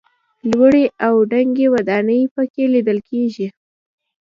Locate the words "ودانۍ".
1.73-2.21